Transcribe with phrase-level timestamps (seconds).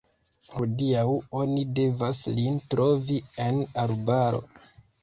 [0.53, 1.03] Hodiaŭ
[1.41, 4.47] oni devas lin trovi en arbaro.